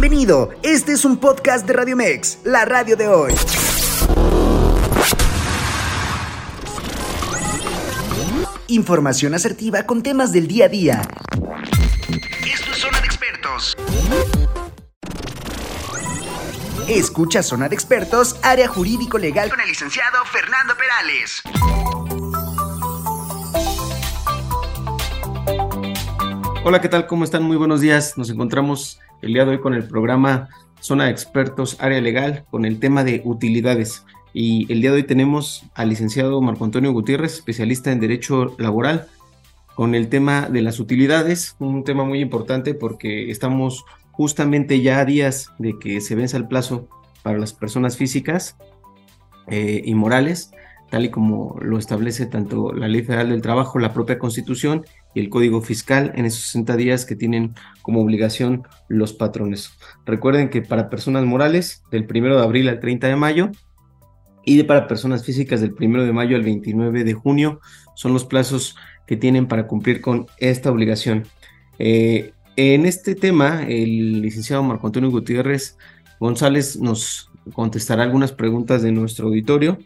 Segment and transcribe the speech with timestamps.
[0.00, 3.34] Bienvenido, este es un podcast de Radio Mex, la radio de hoy.
[8.68, 11.02] Información asertiva con temas del día a día.
[12.46, 13.76] Esto es Zona de Expertos.
[16.86, 21.42] Escucha Zona de Expertos, área jurídico legal con el licenciado Fernando Perales.
[26.68, 27.06] Hola, ¿qué tal?
[27.06, 27.44] ¿Cómo están?
[27.44, 28.18] Muy buenos días.
[28.18, 30.50] Nos encontramos el día de hoy con el programa
[30.82, 34.04] Zona de Expertos Área Legal con el tema de utilidades.
[34.34, 39.06] Y el día de hoy tenemos al licenciado Marco Antonio Gutiérrez, especialista en Derecho Laboral,
[39.76, 45.06] con el tema de las utilidades, un tema muy importante porque estamos justamente ya a
[45.06, 46.86] días de que se venza el plazo
[47.22, 48.58] para las personas físicas
[49.46, 50.50] eh, y morales,
[50.90, 55.20] tal y como lo establece tanto la Ley Federal del Trabajo, la propia Constitución y
[55.20, 59.72] el Código Fiscal en esos 60 días que tienen como obligación los patrones.
[60.04, 63.50] Recuerden que para personas morales, del 1 de abril al 30 de mayo,
[64.44, 67.60] y para personas físicas del 1 de mayo al 29 de junio,
[67.94, 71.24] son los plazos que tienen para cumplir con esta obligación.
[71.78, 75.76] Eh, en este tema, el licenciado Marco Antonio Gutiérrez
[76.18, 79.78] González nos contestará algunas preguntas de nuestro auditorio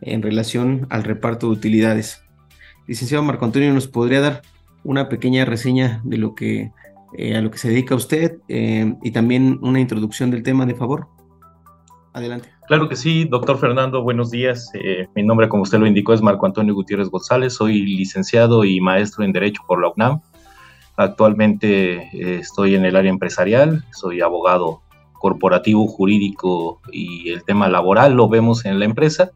[0.00, 2.22] en relación al reparto de utilidades.
[2.86, 4.42] Licenciado Marco Antonio, ¿nos podría dar
[4.88, 6.72] una pequeña reseña de lo que
[7.12, 10.74] eh, a lo que se dedica usted eh, y también una introducción del tema, de
[10.74, 11.08] favor.
[12.14, 12.48] Adelante.
[12.68, 14.70] Claro que sí, doctor Fernando, buenos días.
[14.72, 17.52] Eh, mi nombre, como usted lo indicó, es Marco Antonio Gutiérrez González.
[17.52, 20.22] Soy licenciado y maestro en Derecho por la UNAM.
[20.96, 24.80] Actualmente estoy en el área empresarial, soy abogado
[25.12, 29.32] corporativo, jurídico y el tema laboral lo vemos en la empresa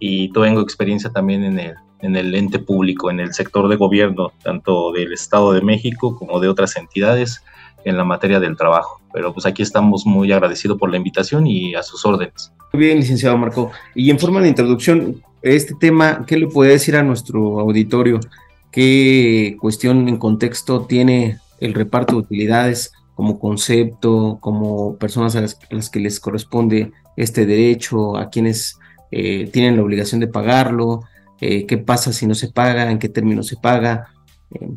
[0.00, 4.32] y tengo experiencia también en el en el ente público, en el sector de gobierno,
[4.42, 7.42] tanto del Estado de México como de otras entidades
[7.84, 9.00] en la materia del trabajo.
[9.12, 12.52] Pero pues aquí estamos muy agradecidos por la invitación y a sus órdenes.
[12.72, 13.70] Muy bien, licenciado Marco.
[13.94, 18.20] Y en forma de introducción, este tema, ¿qué le puede decir a nuestro auditorio?
[18.70, 25.90] ¿Qué cuestión en contexto tiene el reparto de utilidades como concepto, como personas a las,
[25.90, 28.78] que les corresponde este derecho, a quienes
[29.10, 31.02] eh, tienen la obligación de pagarlo?
[31.40, 34.08] Eh, qué pasa si no se paga, en qué términos se paga.
[34.50, 34.68] Eh,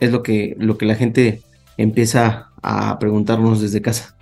[0.00, 1.42] es lo que, lo que la gente
[1.76, 4.16] empieza a preguntarnos desde casa.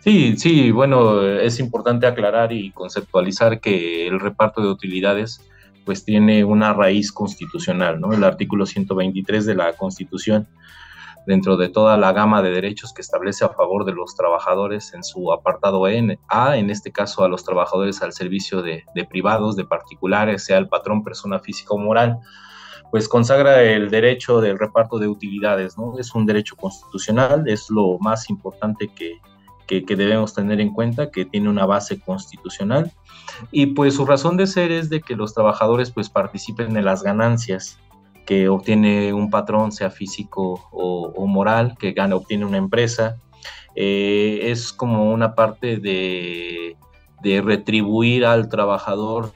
[0.00, 5.40] Sí, sí, bueno, es importante aclarar y conceptualizar que el reparto de utilidades
[5.84, 8.12] pues tiene una raíz constitucional, ¿no?
[8.12, 10.46] El artículo 123 de la Constitución
[11.26, 15.02] dentro de toda la gama de derechos que establece a favor de los trabajadores en
[15.02, 19.64] su apartado N, A, en este caso a los trabajadores al servicio de, privados, de
[19.64, 22.18] particulares, sea el patrón, persona física o moral,
[22.90, 25.98] pues consagra el derecho del reparto de utilidades, ¿no?
[25.98, 29.18] Es un derecho constitucional, es lo más importante que,
[29.66, 32.92] que, debemos tener en cuenta, que tiene una base constitucional,
[33.50, 37.02] y pues su razón de ser es de que los trabajadores pues participen en las
[37.02, 37.78] ganancias
[38.24, 43.16] que obtiene un patrón, sea físico o, moral, que gana, obtiene una empresa.
[43.74, 46.76] Eh, es como una parte de,
[47.22, 49.32] de retribuir al trabajador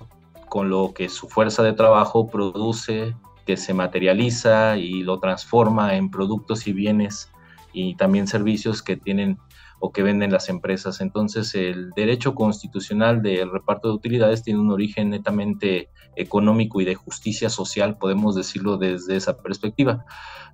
[0.49, 3.15] con lo que su fuerza de trabajo produce,
[3.47, 7.31] que se materializa y lo transforma en productos y bienes
[7.73, 9.39] y también servicios que tienen
[9.81, 11.01] o que venden las empresas.
[11.01, 16.95] Entonces, el derecho constitucional del reparto de utilidades tiene un origen netamente económico y de
[16.95, 20.05] justicia social, podemos decirlo desde esa perspectiva.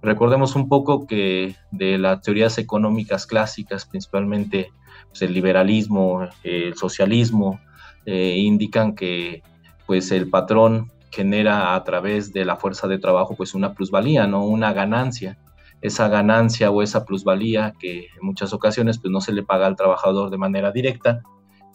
[0.03, 4.71] Recordemos un poco que de las teorías económicas clásicas, principalmente
[5.09, 7.61] pues, el liberalismo, el socialismo,
[8.05, 9.43] eh, indican que
[9.87, 14.45] pues el patrón genera a través de la fuerza de trabajo pues una plusvalía, no
[14.45, 15.39] una ganancia
[15.85, 19.77] esa ganancia o esa plusvalía que en muchas ocasiones pues no se le paga al
[19.77, 21.21] trabajador de manera directa,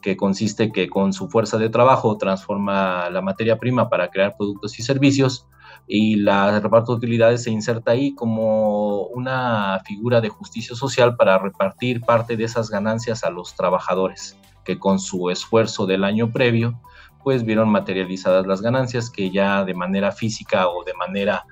[0.01, 4.79] que consiste que con su fuerza de trabajo transforma la materia prima para crear productos
[4.79, 5.47] y servicios
[5.85, 11.37] y la reparto de utilidades se inserta ahí como una figura de justicia social para
[11.37, 14.35] repartir parte de esas ganancias a los trabajadores
[14.65, 16.81] que con su esfuerzo del año previo
[17.23, 21.45] pues vieron materializadas las ganancias que ya de manera física o de manera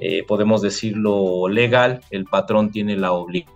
[0.00, 3.54] eh, podemos decirlo, legal, el patrón tiene la obligación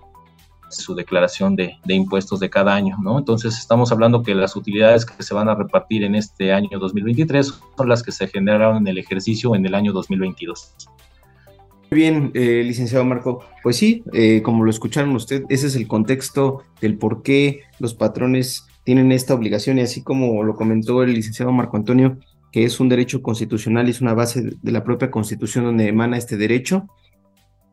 [0.71, 3.19] su declaración de, impuestos de cada año, ¿no?
[3.19, 7.55] Entonces estamos hablando que las utilidades que se van a repartir en este año 2023
[7.77, 10.75] son las que se generaron en el ejercicio en el año 2022.
[11.91, 13.45] Muy bien, eh, licenciado Marco.
[13.63, 17.95] Pues sí, eh, como lo escucharon usted, ese es el contexto del por qué los
[17.95, 22.19] patrones tienen esta obligación y así como lo comentó el licenciado Marco Antonio,
[22.53, 26.17] que es un derecho constitucional y es una base de la propia constitución donde emana
[26.17, 26.87] este derecho.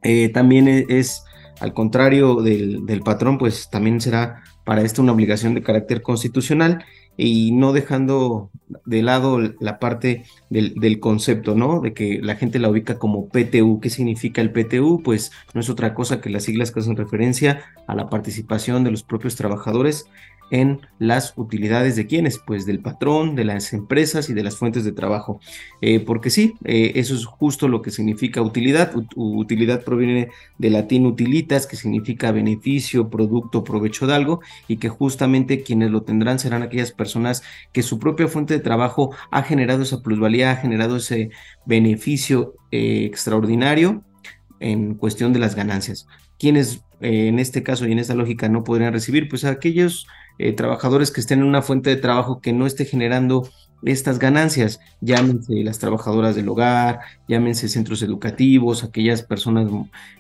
[0.04, 1.24] Eh, también e-, es
[1.60, 6.84] al contrario del, del patrón, pues también será para esto una obligación de carácter constitucional
[7.18, 8.50] y no dejando
[8.86, 11.80] de lado la parte del, concepto, ¿no?
[11.80, 13.80] De que la gente la ubica como PTU.
[13.80, 15.02] ¿Qué significa el PTU?
[15.04, 18.92] Pues no es otra cosa que las siglas que hacen referencia a la participación de
[18.92, 20.08] los propios trabajadores
[20.52, 24.84] en las utilidades de quienes, pues del patrón, de las empresas y de las fuentes
[24.84, 25.40] de trabajo.
[25.82, 28.92] Eh, porque sí, eh, eso es justo lo que significa utilidad.
[29.16, 35.64] utilidad proviene del latín utilitas, que significa beneficio, producto, provecho de algo, y que justamente
[35.64, 40.02] quienes lo tendrán serán aquellas personas que su propia fuente de trabajo ha generado esa
[40.02, 41.32] plusvalía, ha generado ese
[41.66, 44.04] beneficio eh, extraordinario
[44.60, 46.08] en cuestión de las ganancias.
[46.38, 51.12] Quienes en este caso y en esta lógica no podrían recibir, pues aquellos eh, trabajadores
[51.12, 53.48] que estén en una fuente de trabajo que no esté generando
[53.84, 59.70] estas ganancias, llámense las trabajadoras del hogar, llámense centros educativos, aquellas personas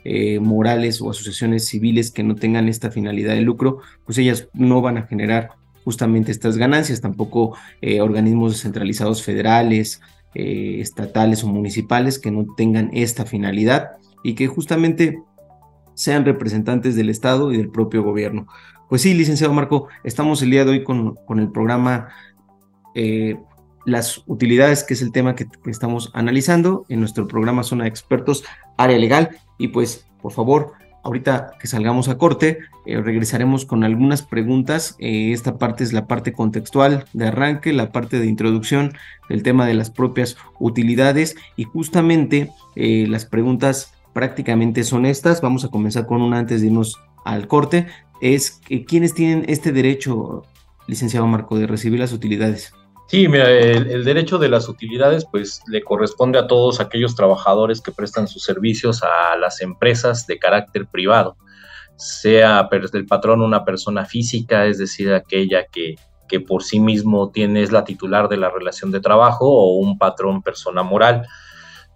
[0.03, 4.81] eh, morales o asociaciones civiles que no tengan esta finalidad de lucro, pues ellas no
[4.81, 5.51] van a generar
[5.83, 10.01] justamente estas ganancias, tampoco eh, organismos descentralizados federales,
[10.38, 13.91] estatales o municipales que no tengan esta finalidad
[14.21, 15.17] y que justamente
[15.95, 18.47] sean representantes del Estado y del propio gobierno.
[18.89, 22.09] Pues sí, licenciado Marco, estamos el día de hoy con, con el programa
[22.93, 23.35] eh,
[23.83, 28.43] Las utilidades, que es el tema que, estamos analizando en nuestro programa Zona de Expertos,
[28.77, 29.37] Área Legal.
[29.57, 30.73] Y pues, por favor,
[31.03, 34.95] ahorita que salgamos a corte, eh, regresaremos con algunas preguntas.
[34.99, 38.93] Eh, esta parte es la parte contextual de arranque, la parte de introducción
[39.29, 45.41] del tema de las propias utilidades y justamente las preguntas prácticamente son estas.
[45.41, 47.88] Vamos a comenzar con una antes de irnos al corte
[48.21, 50.44] es quiénes tienen este derecho,
[50.88, 52.73] licenciado Marco, de recibir las utilidades.
[53.07, 57.91] Sí, mira, el, derecho de las utilidades pues le corresponde a todos aquellos trabajadores que
[57.91, 61.38] prestan sus servicios a las empresas de carácter privado,
[61.97, 65.95] sea el patrón una persona física, es decir, aquella que,
[66.27, 70.00] que por sí mismo tiene, es la titular de la relación de trabajo, o un
[70.00, 71.27] patrón persona moral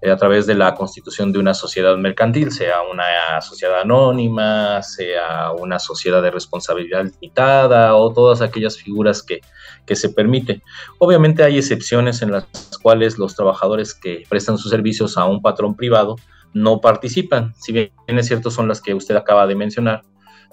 [0.02, 5.78] a través de la constitución de una sociedad mercantil, sea una sociedad anónima, sea una
[5.78, 9.42] sociedad de responsabilidad limitada o todas aquellas figuras que,
[9.86, 10.64] que se permite.
[11.00, 12.46] Obviamente hay excepciones en las
[12.82, 16.16] cuales los trabajadores que prestan sus servicios a un patrón privado
[16.54, 20.02] no participan, si bien es cierto son las que usted acaba de mencionar,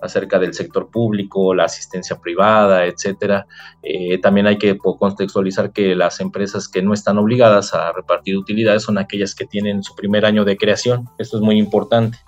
[0.01, 3.47] acerca del sector público, la asistencia privada, etcétera.
[3.83, 8.83] Eh, también hay que contextualizar que las empresas que no están obligadas a repartir utilidades
[8.83, 11.09] son aquellas que tienen su primer año de creación.
[11.19, 12.19] Esto es muy importante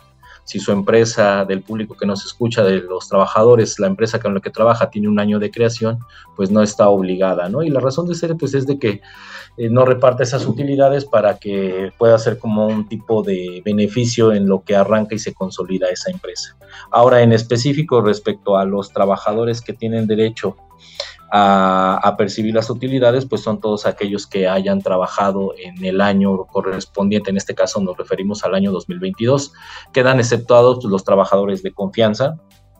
[0.49, 4.41] si su empresa, del público que nos escucha, de los trabajadores, la empresa con la
[4.41, 5.99] que trabaja tiene un año de creación,
[6.37, 7.63] pues no está obligada, ¿no?
[7.63, 9.03] Y la razón de ser, pues es de que
[9.59, 14.49] eh, no reparte esas utilidades para que pueda ser como un tipo de beneficio en
[14.49, 16.57] lo que arranca y se consolida esa empresa.
[16.91, 20.57] Ahora, en específico, respecto a los trabajadores que tienen derecho
[21.31, 27.31] a, percibir las utilidades, pues son todos aquellos que hayan trabajado en el año correspondiente,
[27.31, 29.53] en este caso nos referimos al año 2022,
[29.93, 32.37] quedan exceptuados los trabajadores de confianza,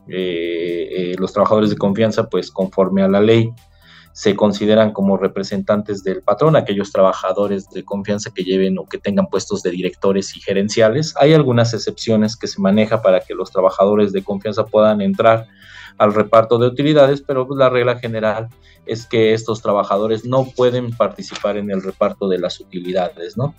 [0.07, 3.51] eh, eh, los trabajadores de confianza, pues conforme a la ley,
[4.11, 9.27] se consideran como representantes del patrón, aquellos trabajadores de confianza que lleven o que tengan
[9.27, 11.13] puestos de directores y gerenciales.
[11.17, 15.47] Hay algunas excepciones que se maneja para que los trabajadores de confianza puedan entrar
[15.99, 18.49] al reparto de utilidades, pero la regla general
[18.85, 23.53] es que estos trabajadores no pueden participar en el reparto de las utilidades, ¿no?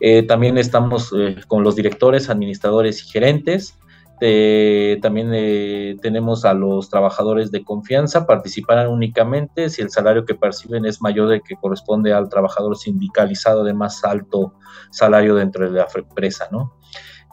[0.00, 3.76] Eh, también estamos eh, con los directores, administradores y gerentes,
[5.00, 10.84] también eh, tenemos a los trabajadores de confianza, participarán únicamente si el salario que perciben
[10.84, 14.52] es mayor del que corresponde al trabajador sindicalizado de más alto
[14.90, 16.74] salario dentro de la empresa, ¿no?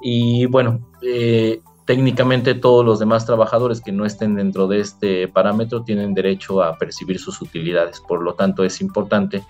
[0.01, 5.83] Y bueno, eh, técnicamente todos los demás trabajadores que no estén dentro de este parámetro
[5.83, 8.01] tienen derecho a percibir sus utilidades.
[8.01, 9.41] Por lo tanto, es importante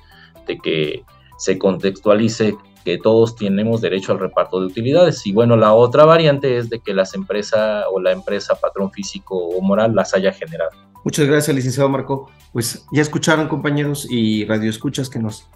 [0.46, 1.04] de que
[1.40, 5.26] se contextualice que todos tenemos derecho al reparto de utilidades.
[5.26, 9.36] Y bueno, la otra variante es de que las empresas o la empresa patrón físico
[9.36, 10.70] o moral las haya generado.
[11.04, 12.30] Muchas gracias, licenciado Marco.
[12.54, 15.50] Pues ya escucharon, compañeros y radioescuchas que nos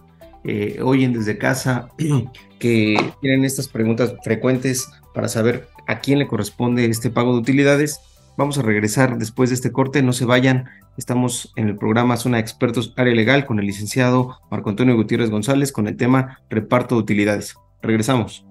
[0.43, 1.89] eh, oyen desde casa,
[2.59, 7.99] que tienen estas preguntas frecuentes para saber a quién le corresponde este pago de utilidades.
[8.37, 10.69] Vamos a regresar después de este corte, no se vayan.
[10.97, 15.71] Estamos en el programa Zona Expertos Área Legal con el licenciado Marco Antonio Gutiérrez González
[15.71, 17.55] con el tema reparto de utilidades.
[17.81, 18.45] Regresamos.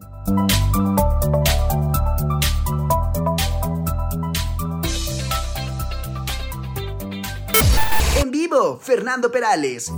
[8.20, 9.92] En vivo, Fernando Perales.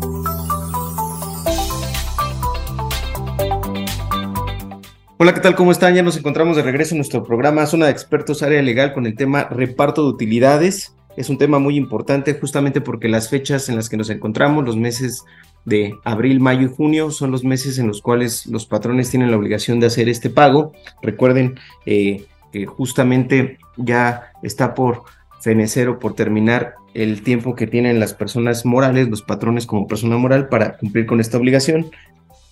[5.18, 5.54] Hola, ¿qué tal?
[5.54, 5.94] ¿Cómo están?
[5.94, 9.14] Ya nos encontramos de regreso en nuestro programa Zona de Expertos Área Legal con el
[9.14, 10.96] tema reparto de utilidades.
[11.16, 14.76] Es un tema muy importante justamente porque las fechas en las que nos encontramos, los
[14.76, 15.22] meses
[15.64, 19.36] de abril, mayo y junio, son los meses en los cuales los patrones tienen la
[19.36, 20.72] obligación de hacer este pago.
[21.02, 25.04] Recuerden eh, que justamente ya está por
[25.40, 30.16] fenecer o por terminar el tiempo que tienen las personas morales, los patrones como persona
[30.16, 31.90] moral para cumplir con esta obligación,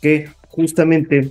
[0.00, 1.31] que justamente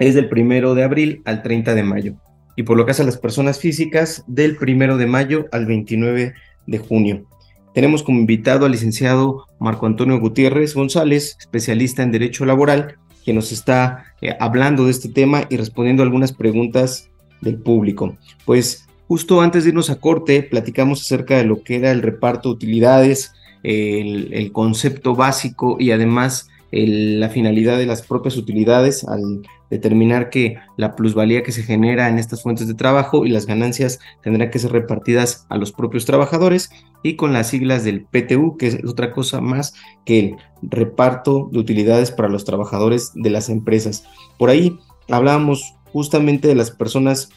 [0.00, 2.14] es del primero de abril al 30 de mayo.
[2.56, 6.34] Y por lo que hace a las personas físicas, del primero de mayo al 29
[6.66, 7.24] de junio.
[7.72, 13.52] Tenemos como invitado al licenciado Marco Antonio Gutiérrez González, especialista en Derecho Laboral, que nos
[13.52, 18.16] está eh, hablando de este tema y respondiendo algunas preguntas del público.
[18.44, 22.48] Pues justo antes de irnos a corte, platicamos acerca de lo que era el reparto
[22.48, 30.30] de utilidades, el, concepto básico y además la finalidad de las propias utilidades al determinar
[30.30, 34.50] que la plusvalía que se genera en estas fuentes de trabajo y las ganancias tendrán
[34.50, 36.70] que ser repartidas a los propios trabajadores
[37.02, 39.74] y con las siglas del PTU, que es otra cosa más
[40.04, 44.04] que el reparto de utilidades para los trabajadores de las empresas.
[44.38, 47.30] Por ahí hablábamos justamente de las personas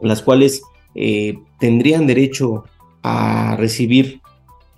[0.00, 0.62] las cuales
[0.94, 2.64] eh, tendrían derecho
[3.02, 4.20] a recibir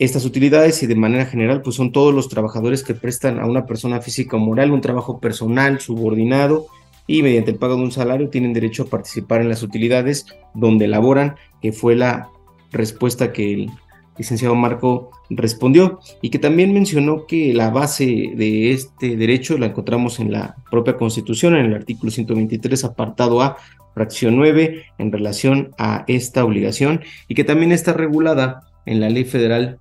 [0.00, 3.66] estas utilidades y de manera general pues son todos los trabajadores que prestan a una
[3.66, 6.68] persona física o moral un trabajo personal, subordinado
[7.06, 10.88] y mediante el pago de un salario tienen derecho a participar en las utilidades donde
[10.88, 12.30] laboran, que fue la
[12.72, 13.70] respuesta que el
[14.16, 20.18] licenciado Marco respondió y que también mencionó que la base de este derecho la encontramos
[20.18, 23.58] en la propia Constitución, en el artículo 123, apartado A,
[23.92, 29.24] fracción 9, en relación a esta obligación y que también está regulada en la Ley
[29.24, 29.78] Federal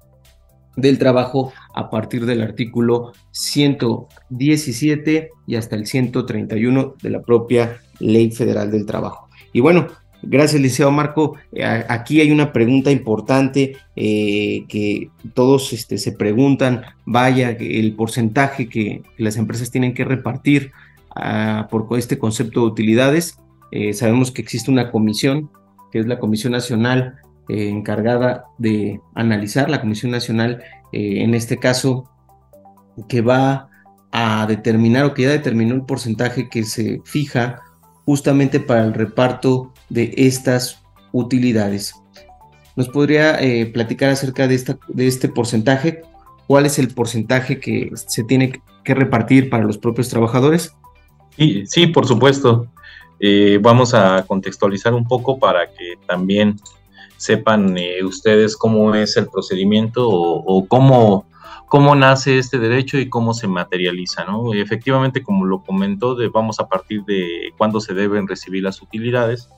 [0.75, 8.31] del trabajo a partir del artículo 117 y hasta el 131 de la propia Ley
[8.31, 9.29] Federal del Trabajo.
[9.53, 9.87] Y bueno,
[10.21, 11.37] gracias, Liceo Marco.
[11.51, 18.69] Eh, aquí hay una pregunta importante eh, que todos este, se preguntan, vaya, el porcentaje
[18.69, 20.71] que las empresas tienen que repartir
[21.15, 23.37] ah, por este concepto de utilidades.
[23.71, 25.49] Eh, sabemos que existe una comisión,
[25.91, 27.15] que es la Comisión Nacional
[27.49, 32.07] eh, encargada de analizar, la Comisión Nacional, eh, en este caso,
[33.07, 33.69] que va
[34.11, 37.59] a determinar o que ya determinó el porcentaje que se fija
[38.05, 41.95] justamente para el reparto de estas utilidades.
[42.75, 46.03] ¿Nos podría eh, platicar acerca de, esta, de este porcentaje?
[46.45, 50.75] ¿Cuál es el porcentaje que se tiene que repartir para los propios trabajadores?
[51.35, 52.67] Sí, sí por supuesto.
[53.61, 56.55] vamos a contextualizar un poco para que también
[57.19, 61.25] sepan eh, ustedes cómo es el procedimiento o, cómo,
[61.67, 64.53] cómo nace este derecho y cómo se materializa, ¿no?
[64.53, 69.49] efectivamente, como lo comentó, vamos a partir de cuándo se deben recibir las utilidades.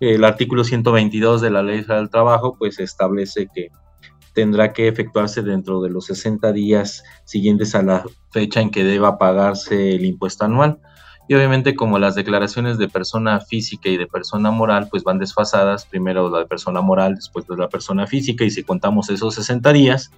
[0.00, 3.68] El artículo 122 de la Ley del Trabajo, pues establece que
[4.32, 9.18] tendrá que efectuarse dentro de los 60 días siguientes a la fecha en que deba
[9.18, 10.78] pagarse el impuesto anual.
[11.28, 15.84] Y obviamente como las declaraciones de persona física y de persona moral pues van desfasadas,
[15.84, 19.72] primero la de persona moral, después de la persona física y si contamos esos 60
[19.72, 20.10] días,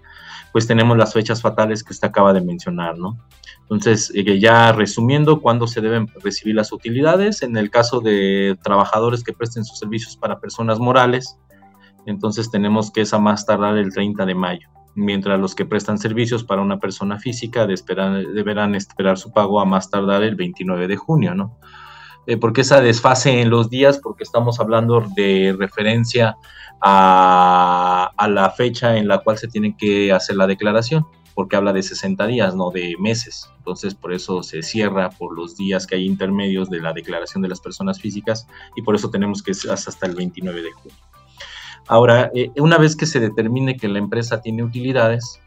[0.53, 3.19] pues tenemos las fechas fatales que usted acaba de mencionar, ¿no?
[3.63, 7.43] Entonces, eh, ya resumiendo, ¿cuándo se deben recibir las utilidades?
[7.43, 11.39] En el caso de trabajadores que presten sus servicios para personas morales,
[12.07, 16.45] entonces tenemos que esa más tardar el 30 de mayo mientras los que prestan servicios
[16.45, 21.35] para una persona física deberán esperar su pago a más tardar el 29 de junio,
[21.35, 21.57] ¿no?
[22.27, 26.37] Eh, porque esa desfase en los días, porque estamos hablando de referencia
[26.83, 31.73] a, a, la fecha en la cual se tiene que hacer la declaración, porque habla
[31.73, 33.49] de 60 días, no de meses.
[33.57, 37.49] Entonces, por eso se cierra por los días que hay intermedios de la declaración de
[37.49, 40.99] las personas físicas y por eso tenemos que hasta el 29 de junio.
[41.89, 45.41] Ahora, eh, una vez que se determine que la empresa tiene utilidades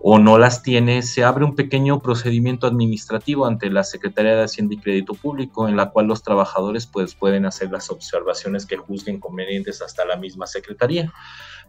[0.00, 4.74] o no las tiene, se abre un pequeño procedimiento administrativo ante la Secretaría de Hacienda
[4.74, 9.20] y Crédito Público, en la cual los trabajadores pues, pueden hacer las observaciones que juzguen
[9.20, 11.12] convenientes hasta la misma Secretaría.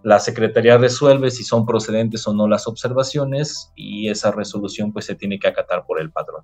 [0.02, 5.16] La Secretaría resuelve si son procedentes o no las observaciones y esa resolución pues se
[5.16, 6.44] tiene que acatar por el patrón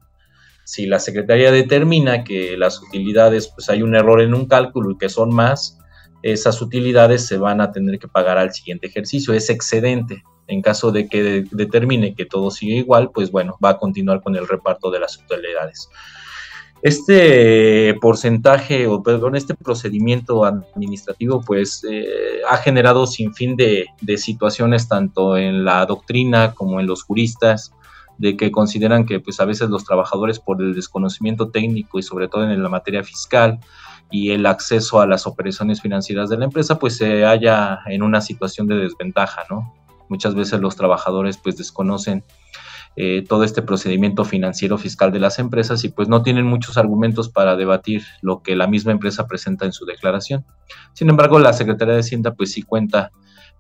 [0.69, 4.99] si la Secretaría determina que las utilidades, pues hay un error en un cálculo y
[4.99, 5.78] que son más,
[6.21, 9.33] esas utilidades se van a tener que pagar al siguiente ejercicio.
[9.33, 10.23] Es excedente.
[10.47, 14.35] En caso de que determine que todo sigue igual, pues bueno, va a continuar con
[14.35, 15.89] el reparto de las utilidades.
[16.81, 24.17] Este porcentaje, o perdón, este procedimiento administrativo, pues eh, ha generado sin fin de, de
[24.17, 27.73] situaciones tanto en la doctrina como en los juristas,
[28.17, 32.27] de que consideran que pues a veces los trabajadores por el desconocimiento técnico y sobre
[32.27, 33.59] todo en la materia fiscal
[34.11, 38.21] y el acceso a las operaciones financieras de la empresa pues se halla en una
[38.21, 39.73] situación de desventaja, ¿no?
[40.09, 42.23] Muchas veces los trabajadores pues desconocen
[42.95, 47.29] eh, todo este procedimiento financiero fiscal de las empresas y pues no tienen muchos argumentos
[47.29, 50.45] para debatir lo que la misma empresa presenta en su declaración.
[50.93, 53.11] Sin embargo, la Secretaría de Hacienda pues sí cuenta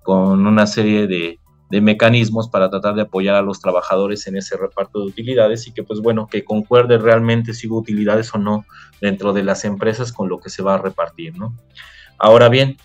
[0.03, 4.57] con una serie de, de mecanismos para tratar de apoyar a los trabajadores en ese
[4.57, 8.65] reparto de utilidades y que pues bueno, que concuerde realmente si hubo utilidades o no
[9.01, 11.55] dentro de las empresas con lo que se va a repartir, ¿no?
[12.17, 12.77] Ahora bien,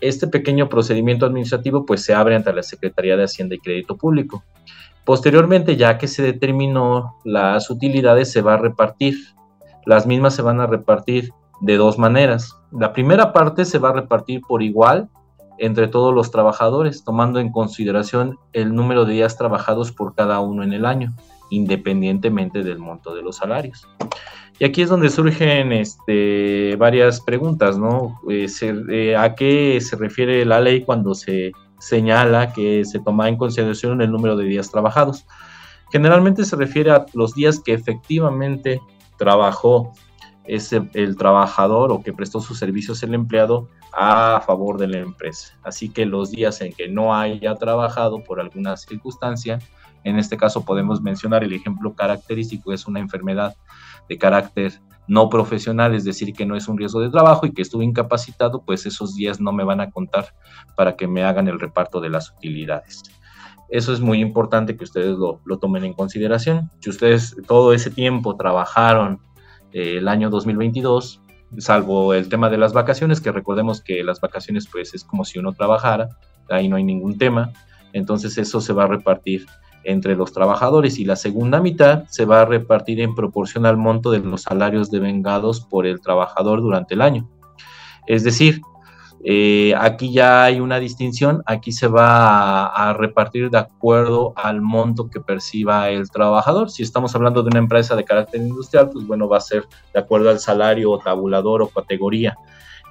[0.00, 4.42] este pequeño procedimiento administrativo pues se abre ante la Secretaría de Hacienda y Crédito Público.
[5.04, 9.16] Posteriormente, ya que se determinó las utilidades, se va a repartir.
[9.86, 11.30] Las mismas se van a repartir
[11.60, 12.56] de dos maneras.
[12.72, 15.08] La primera parte se va a repartir por igual
[15.60, 20.62] entre todos los trabajadores, tomando en consideración el número de días trabajados por cada uno
[20.62, 21.12] en el año,
[21.50, 23.86] independientemente del monto de los salarios.
[24.58, 28.20] Y aquí es donde surgen este, varias preguntas, ¿no?
[28.28, 28.46] Eh,
[28.90, 34.00] eh, ¿A qué se refiere la ley cuando se señala que se toma en consideración
[34.00, 35.26] el número de días trabajados?
[35.92, 38.80] Generalmente se refiere a los días que efectivamente
[39.18, 39.92] trabajó
[40.50, 45.56] ese, el trabajador o que prestó sus servicios el empleado a favor de la empresa.
[45.62, 49.60] Así que los días en que no haya trabajado por alguna circunstancia,
[50.02, 53.54] en este caso podemos mencionar el ejemplo característico, es una enfermedad
[54.08, 57.62] de carácter no profesional, es decir, que no es un riesgo de trabajo y que
[57.62, 60.34] estuve incapacitado, pues esos días no me van a contar
[60.76, 63.02] para que me hagan el reparto de las utilidades.
[63.68, 66.70] Eso es muy importante que ustedes lo, lo tomen en consideración.
[66.80, 69.20] Si ustedes todo ese tiempo trabajaron
[69.72, 71.20] eh, el año 2022,
[71.58, 75.38] salvo el tema de las vacaciones, que recordemos que las vacaciones pues es como si
[75.38, 76.08] uno trabajara,
[76.48, 77.52] ahí no hay ningún tema,
[77.92, 79.46] entonces eso se va a repartir
[79.84, 84.10] entre los trabajadores y la segunda mitad se va a repartir en proporción al monto
[84.10, 87.28] de los salarios devengados por el trabajador durante el año.
[88.06, 88.60] Es decir,
[89.22, 95.10] eh, aquí ya hay una distinción, aquí se va a, repartir de acuerdo al monto
[95.10, 96.70] que perciba el trabajador.
[96.70, 100.00] Si estamos hablando de una empresa de carácter industrial, pues bueno, va a ser de
[100.00, 102.36] acuerdo al salario o tabulador o categoría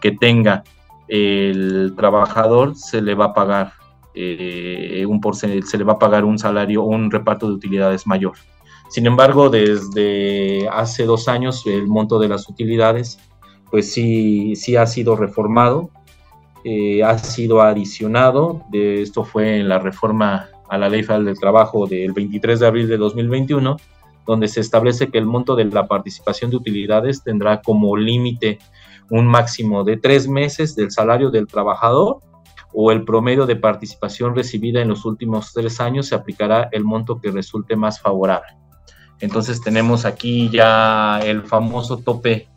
[0.01, 0.63] que tenga
[1.07, 3.73] el trabajador, se le va a pagar
[4.13, 8.33] eh, un se le va a pagar un salario un reparto de utilidades mayor.
[8.89, 13.19] Sin embargo, desde hace dos años el monto de las utilidades
[13.71, 15.91] pues sí, sí ha sido reformado
[16.63, 21.39] eh, ha sido adicionado, de, esto fue en la reforma a la Ley Federal del
[21.39, 23.77] Trabajo del 23 de abril de 2021,
[24.25, 28.59] donde se establece que el monto de la participación de utilidades tendrá como límite
[29.09, 32.19] un máximo de tres meses del salario del trabajador
[32.73, 37.19] o el promedio de participación recibida en los últimos tres años se aplicará el monto
[37.19, 38.49] que resulte más favorable.
[39.19, 42.47] Entonces tenemos aquí ya el famoso tope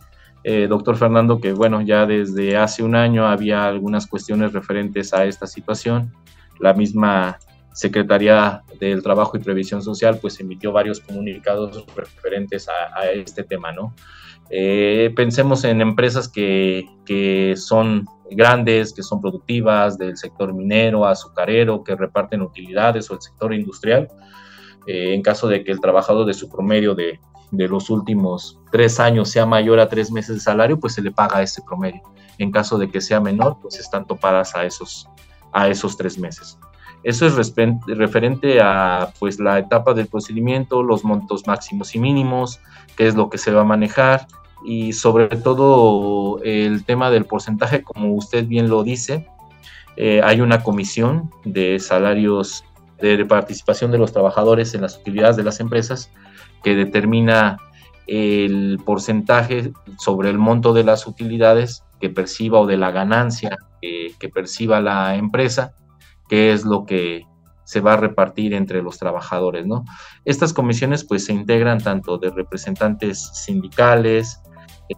[0.44, 5.24] eh, doctor Fernando, que bueno, ya desde hace un año había algunas cuestiones referentes a
[5.24, 6.12] esta situación.
[6.58, 7.38] La misma
[7.72, 13.94] Secretaría del Trabajo y Previsión Social pues emitió varios comunicados referentes a, este tema, ¿no?
[14.50, 21.82] Eh, pensemos en empresas que, que, son grandes, que son productivas, del sector minero, azucarero,
[21.82, 24.08] que reparten utilidades o el sector industrial.
[24.86, 27.20] Eh, en caso de que el trabajador de su promedio de,
[27.52, 31.12] de los últimos tres años sea mayor a tres meses de salario, pues se le
[31.12, 32.02] paga ese promedio.
[32.38, 35.06] En caso de que sea menor, pues están topadas a esos,
[35.52, 36.58] a esos tres meses.
[37.04, 37.54] Eso es
[37.86, 42.60] referente a pues, la etapa del procedimiento, los montos máximos y mínimos,
[42.96, 44.26] qué es lo que se va a manejar
[44.64, 49.26] y sobre todo el tema del porcentaje, como usted bien lo dice,
[49.96, 52.64] eh, hay una comisión de salarios
[53.00, 56.12] de participación de los trabajadores en las utilidades de las empresas
[56.62, 57.58] que determina
[58.06, 64.28] el porcentaje sobre el monto de las utilidades que perciba o de la ganancia que,
[64.28, 65.74] perciba la empresa,
[66.28, 67.24] que es lo que
[67.64, 69.84] se va a repartir entre los trabajadores, ¿no?
[70.24, 74.40] Estas comisiones pues se integran tanto de representantes sindicales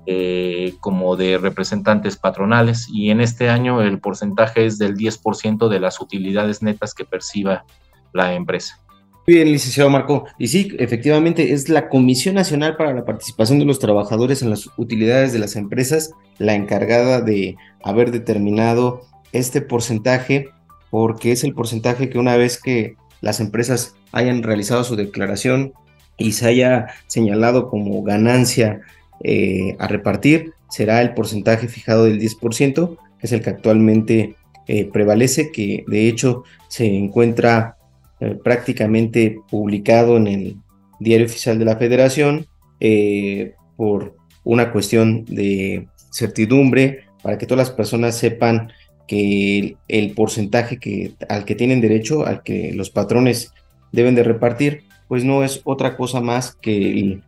[0.07, 5.81] eh, como de representantes patronales y en este año el porcentaje es del 10% de
[5.81, 7.65] las utilidades netas que perciba
[8.13, 8.84] la empresa.
[9.27, 10.27] Bien, licenciado Marco.
[10.39, 14.69] Y sí, efectivamente es la Comisión Nacional para la Participación de los Trabajadores en las
[14.77, 20.49] Utilidades de las Empresas la encargada de haber determinado este porcentaje,
[20.91, 25.73] porque es el porcentaje que una vez que las empresas hayan realizado su declaración
[26.19, 28.83] y se haya señalado como ganancia
[29.23, 34.85] eh, a repartir, será el porcentaje fijado del 10%, que es el que actualmente eh,
[34.93, 37.77] prevalece, que de hecho se encuentra
[38.25, 40.57] eh, prácticamente publicado en el
[40.99, 42.47] Diario Oficial de la Federación
[42.81, 48.73] eh, por una cuestión de certidumbre, para que todas las personas sepan
[49.07, 53.53] que el, porcentaje que, al que tienen derecho, al que los patrones
[53.93, 57.23] deben de repartir, pues no es otra cosa más que el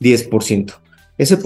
[0.00, 0.74] 10%.
[1.18, 1.38] Ese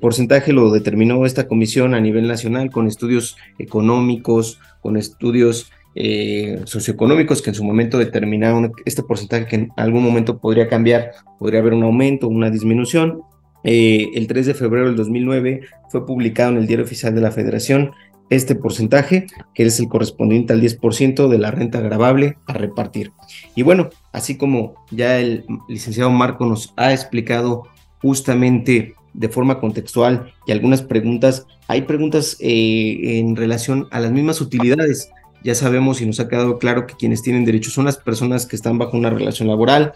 [0.00, 7.42] porcentaje lo determinó esta comisión a nivel nacional con estudios económicos, con estudios eh, socioeconómicos
[7.42, 11.74] que en su momento determinaron este porcentaje que en algún momento podría cambiar, podría haber
[11.74, 13.22] un aumento, una disminución.
[13.62, 17.30] Eh, el 3 de febrero del 2009 fue publicado en el Diario Oficial de la
[17.30, 17.92] Federación
[18.30, 23.12] este porcentaje, que es el correspondiente al 10% de la renta grabable a repartir.
[23.54, 27.64] Y bueno, así como ya el licenciado Marco nos ha explicado
[28.00, 34.40] justamente de forma contextual y algunas preguntas, hay preguntas eh, en relación a las mismas
[34.40, 35.10] utilidades.
[35.44, 38.56] Ya sabemos y nos ha quedado claro que quienes tienen derecho son las personas que
[38.56, 39.92] están bajo una relación laboral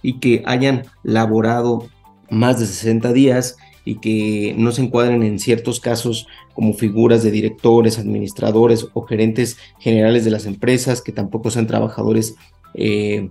[0.00, 1.88] y que hayan laborado
[2.30, 7.32] más de 60 días y que no se encuadren en ciertos casos como figuras de
[7.32, 12.36] directores, administradores o gerentes generales de las empresas, que tampoco sean trabajadores
[12.74, 13.30] eh,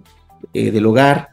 [0.54, 1.30] eh, del hogar,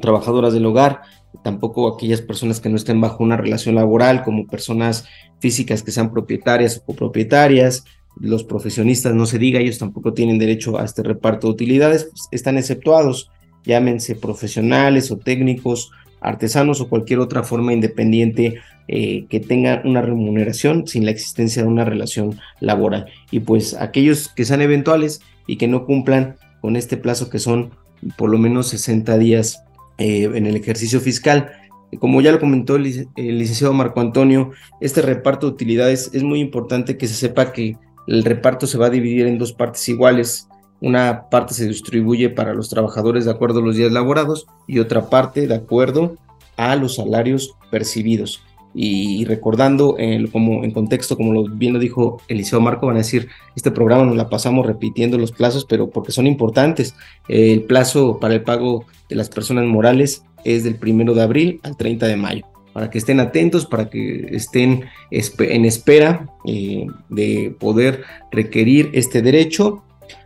[0.00, 1.00] trabajadoras del hogar,
[1.42, 5.06] tampoco aquellas personas que no estén bajo una relación laboral, como personas
[5.40, 7.84] físicas que sean propietarias o copropietarias,
[8.20, 12.28] los profesionistas, no se diga, ellos tampoco tienen derecho a este reparto de utilidades, pues,
[12.32, 13.30] están exceptuados,
[13.64, 20.86] llámense profesionales o técnicos artesanos o cualquier otra forma independiente eh, que tenga una remuneración
[20.86, 23.06] sin la existencia de una relación laboral.
[23.30, 27.70] Y pues aquellos que sean eventuales y que no cumplan con este plazo que son
[28.16, 29.62] por lo menos 60 días
[29.98, 31.52] eh, en el ejercicio fiscal.
[32.00, 32.84] Como ya lo comentó el,
[33.16, 34.50] licenciado Marco Antonio,
[34.80, 37.76] este reparto de utilidades es muy importante que se sepa que
[38.08, 40.48] el reparto se va a dividir en dos partes iguales
[40.80, 45.10] una parte se distribuye para los trabajadores de acuerdo a los días laborados y otra
[45.10, 46.16] parte de acuerdo
[46.56, 48.42] a los salarios percibidos.
[48.74, 49.96] Y recordando
[50.30, 54.04] como en contexto, como lo, bien lo dijo Eliseo Marco, van a decir, este programa
[54.04, 56.94] nos la pasamos repitiendo los plazos, pero porque son importantes.
[57.26, 61.76] El plazo para el pago de las personas morales es del primero de abril al
[61.76, 68.04] 30 de mayo para que estén atentos, para que estén en espera eh, de poder
[68.30, 69.82] requerir este derecho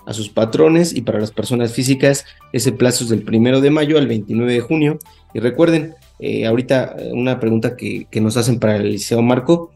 [0.06, 3.96] a sus patrones y para las personas físicas ese plazo es del primero de mayo
[3.96, 4.98] al 29 de junio.
[5.32, 9.72] Y recuerden, eh, ahorita eh, una pregunta que, nos hacen para el liceo Marco,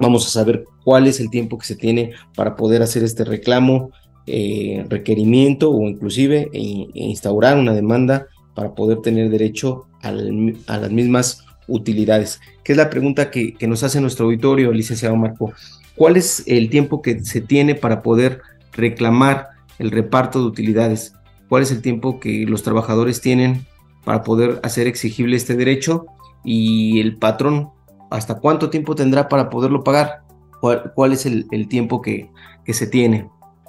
[0.00, 3.92] vamos a saber cuál es el tiempo que se tiene para poder hacer este reclamo,
[4.26, 12.40] requerimiento o inclusive e instaurar una demanda para poder tener derecho a las mismas utilidades.
[12.62, 15.52] Que es la pregunta que, nos hace nuestro auditorio, licenciado Marco.
[15.96, 19.48] ¿Cuál es el tiempo que se tiene para poder reclamar
[19.80, 21.14] el reparto de utilidades,
[21.48, 23.66] cuál es el tiempo que los trabajadores tienen
[24.04, 26.04] para poder hacer exigible este derecho
[26.44, 27.70] y el patrón,
[28.10, 30.22] hasta cuánto tiempo tendrá para poderlo pagar,
[30.60, 32.30] cuál, es el, tiempo que,
[32.68, 33.28] se tiene.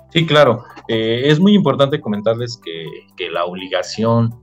[0.10, 0.66] Sí, claro.
[0.90, 4.36] Eh, es muy importante comentarles que, la obligación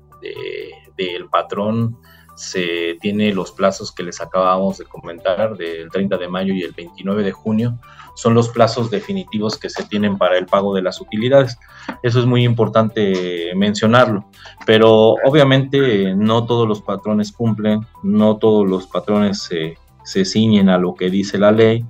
[0.96, 1.96] del patrón
[2.38, 6.72] se tiene los plazos que les acabamos de comentar del 30 de mayo y el
[6.72, 7.78] 29 de junio
[8.14, 11.58] son los plazos definitivos que se tienen para el pago de las utilidades.
[12.02, 14.24] Eso es muy importante mencionarlo,
[14.66, 20.78] pero obviamente no todos los patrones cumplen, no todos los patrones se, se ciñen a
[20.78, 21.84] lo que dice la ley.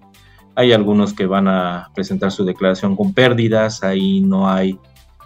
[0.55, 4.79] Hay algunos que van a presentar su declaración con pérdidas, ahí no hay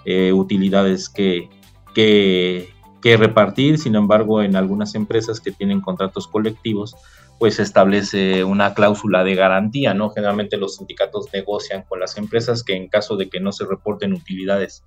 [0.04, 1.48] eh, utilidades que,
[1.94, 2.71] que,
[3.02, 6.96] que repartir, sin embargo, en algunas empresas que tienen contratos colectivos,
[7.38, 10.10] pues establece una cláusula de garantía, ¿no?
[10.10, 14.12] Generalmente los sindicatos negocian con las empresas que en caso de que no se reporten
[14.12, 14.84] utilidades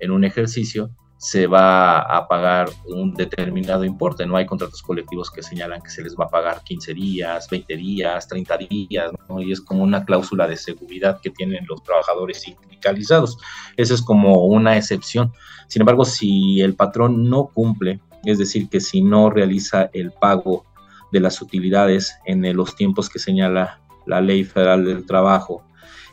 [0.00, 5.42] en un ejercicio, se va a pagar un determinado importe, no hay contratos colectivos que
[5.42, 9.60] señalan que se les va a pagar 15 días, 20 días, 30 días, y es
[9.60, 13.36] como una cláusula de seguridad que tienen los trabajadores sindicalizados.
[13.76, 15.32] Esa es como una excepción.
[15.66, 20.64] Sin embargo, si el patrón no cumple, es decir, que si no realiza el pago
[21.10, 25.64] de las utilidades en los tiempos que señala la ley federal del trabajo.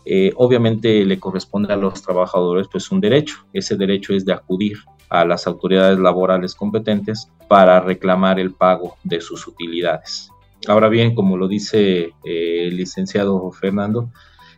[0.06, 3.46] Eh, obviamente le corresponde a los trabajadores pues un derecho.
[3.54, 4.78] Ese derecho es de acudir
[5.20, 10.30] a las autoridades laborales competentes para reclamar el pago de sus utilidades.
[10.68, 14.10] Ahora bien, como lo dice eh, el licenciado Fernando,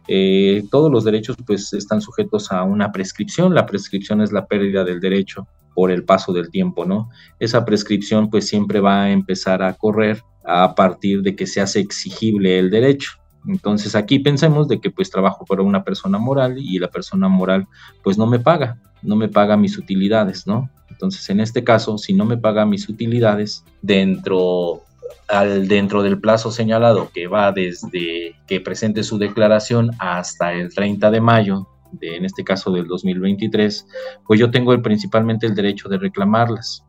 [0.08, 3.54] eh, todos los derechos pues están sujetos a una prescripción.
[3.54, 7.10] La prescripción es la pérdida del derecho por el paso del tiempo, ¿no?
[7.40, 11.80] Esa prescripción pues siempre va a empezar a correr a partir de que se hace
[11.80, 13.12] exigible el derecho.
[13.48, 17.68] Entonces aquí pensemos de que pues trabajo para una persona moral y la persona moral
[18.04, 20.70] pues no me paga, no me paga mis utilidades, ¿no?
[20.90, 24.84] Entonces en este caso, si no me paga mis utilidades dentro
[25.30, 31.12] al dentro del plazo señalado que va desde que presente su declaración hasta el 30
[31.12, 33.88] de mayo de, en este caso del 2023,
[34.26, 36.84] pues yo tengo principalmente el derecho de reclamarlas.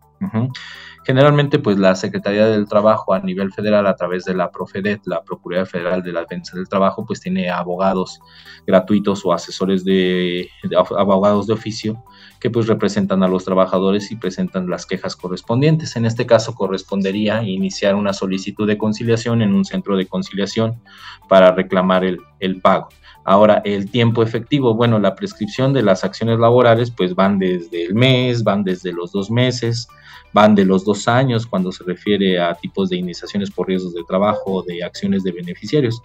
[1.04, 5.22] Generalmente, pues la Secretaría del Trabajo a nivel federal, a través de la Profedet, la
[5.22, 8.20] Procuraduría Federal de la Defensa del Trabajo, pues tiene abogados
[8.66, 10.48] gratuitos o asesores de,
[10.96, 12.04] abogados de oficio
[12.40, 15.96] que pues representan a los trabajadores y presentan las quejas correspondientes.
[15.96, 20.80] En este caso correspondería iniciar una solicitud de conciliación en un centro de conciliación
[21.28, 22.88] para reclamar el, el pago.
[23.24, 27.94] Ahora, el tiempo efectivo, bueno, la prescripción de las acciones laborales pues van desde el
[27.94, 29.88] mes, van desde los dos meses,
[30.38, 34.05] van de los dos años cuando se refiere a tipos de iniciaciones por riesgos de
[34.05, 36.01] trabajo o de acciones de beneficiarios.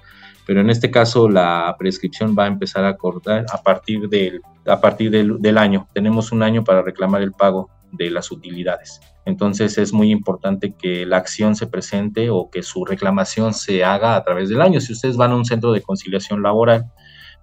[0.48, 4.82] Pero en este caso la prescripción va a empezar a cortar a partir del, a
[4.82, 5.88] partir del, del año.
[5.94, 9.00] Tenemos un año para reclamar el pago de las utilidades.
[9.26, 14.16] Entonces es muy importante que la acción se presente o que su reclamación se haga
[14.16, 14.82] a través del año.
[14.82, 16.86] Si ustedes van a un centro de conciliación laboral,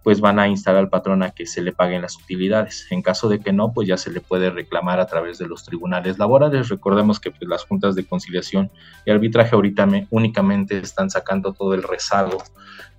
[0.03, 2.87] pues van a instar al patrón a que se le paguen las utilidades.
[2.91, 5.65] En caso de que no, pues ya se le puede reclamar a través de los
[5.65, 6.69] tribunales laborales.
[6.69, 8.71] Recordemos que pues, las juntas de conciliación
[9.05, 12.39] y arbitraje ahorita únicamente están sacando todo el rezago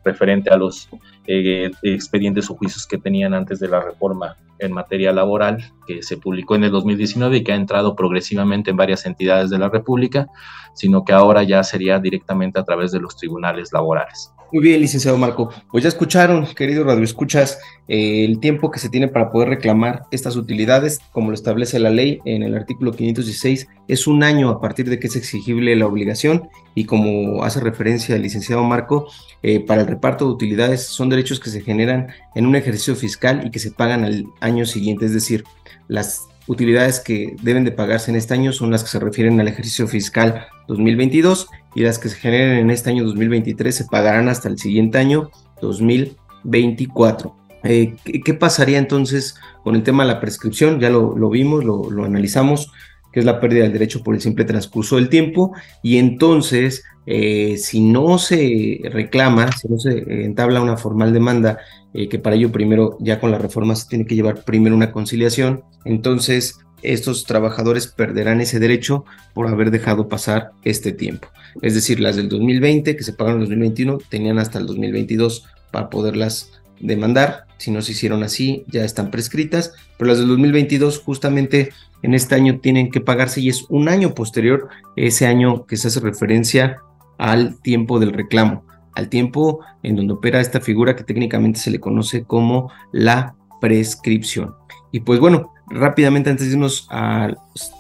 [0.04, 0.90] referente a los
[1.28, 6.18] eh, expedientes o juicios que tenían antes de la reforma en materia laboral que se
[6.18, 10.28] publicó en el 2019 y que ha entrado progresivamente en varias entidades de la República,
[10.74, 14.34] sino que ahora ya sería directamente a través de los tribunales laborales.
[14.52, 15.50] Muy bien, licenciado Marco.
[15.72, 20.04] Pues ya escucharon, querido Radio Escuchas, eh, el tiempo que se tiene para poder reclamar
[20.12, 24.60] estas utilidades, como lo establece la ley en el artículo 516, es un año a
[24.60, 29.08] partir de que es exigible la obligación y como hace referencia el licenciado Marco,
[29.42, 33.48] eh, para el reparto de utilidades son derechos que se generan en un ejercicio fiscal
[33.48, 35.46] y que se pagan al año siguiente, es decir,
[35.88, 39.48] las utilidades que deben de pagarse en este año son las que se refieren al
[39.48, 44.50] ejercicio fiscal 2022 y las que se generen en este año 2023 se pagarán hasta
[44.50, 45.30] el siguiente año
[45.62, 47.36] 2024.
[47.64, 50.80] Eh, ¿qué, pasaría entonces con el tema de la prescripción?
[50.80, 52.72] Ya lo, vimos, lo, lo, analizamos,
[53.12, 55.54] que es la pérdida del derecho por el simple transcurso del tiempo.
[55.84, 61.60] Y entonces, eh, si no se reclama, si no se entabla una formal demanda,
[61.94, 64.92] eh, que para ello primero, ya con la reforma se tiene que llevar primero una
[64.92, 71.28] conciliación, entonces estos trabajadores perderán ese derecho por haber dejado pasar este tiempo.
[71.62, 75.46] Es decir, las del 2020 que se pagaron en el 2021 tenían hasta el 2022
[75.72, 77.46] para poderlas demandar.
[77.62, 81.70] Si no se hicieron así, ya están prescritas, pero las del 2022 justamente
[82.02, 85.90] en este año tienen que pagarse y es un año posterior, ese año que se
[85.90, 86.78] hace referencia
[87.20, 91.80] al tiempo del reclamo, al tiempo en donde opera esta figura que técnicamente se le
[91.80, 94.56] conoce como la prescripción.
[94.92, 97.30] Y pues bueno, rápidamente antes de irnos a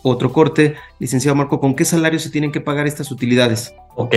[0.03, 3.73] otro corte, licenciado Marco, ¿con qué salario se tienen que pagar estas utilidades?
[3.95, 4.13] Ok.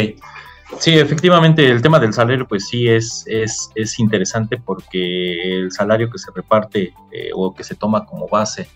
[0.78, 6.10] Sí, efectivamente, el tema del salario, pues sí es, es, es interesante porque el salario
[6.10, 8.68] que se reparte eh, o que se toma como base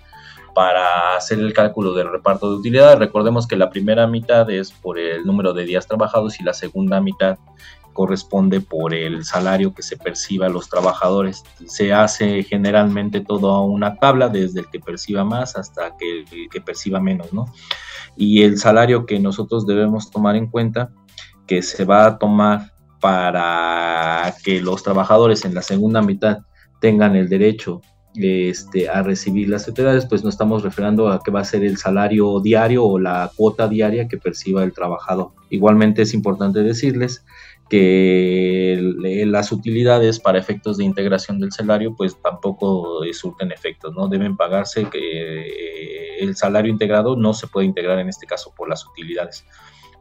[0.54, 4.98] para hacer el cálculo del reparto de utilidades, recordemos que la primera mitad es por
[4.98, 7.38] el número de días trabajados y la segunda mitad
[7.92, 11.42] corresponde por el salario que se perciba a los trabajadores.
[11.66, 17.00] Se hace generalmente toda una tabla, desde el que perciba más hasta el que perciba
[17.00, 17.46] menos, ¿no?
[18.16, 20.90] Y el salario que nosotros debemos tomar en cuenta,
[21.48, 26.38] que se va a tomar para que los trabajadores en la segunda mitad
[26.80, 27.80] tengan el derecho
[28.14, 31.76] este, a recibir las utilidades, pues no estamos refiriendo a que va a ser el
[31.76, 35.30] salario diario o la cuota diaria que perciba el trabajador.
[35.50, 37.24] Igualmente es importante decirles
[37.68, 38.78] que
[39.26, 44.08] las utilidades para efectos de integración del salario pues tampoco surten efectos, ¿no?
[44.08, 48.68] Deben pagarse que eh, el salario integrado no se puede integrar en este caso por
[48.68, 49.44] las utilidades.